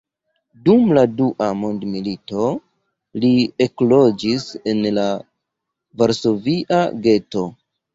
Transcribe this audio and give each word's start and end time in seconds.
Dum 0.69 0.87
la 0.97 1.03
dua 1.19 1.49
mondmilito 1.65 2.47
li 3.27 3.31
ekloĝis 3.69 4.49
en 4.75 4.85
la 5.01 5.09
varsovia 6.05 6.87
geto. 7.09 7.51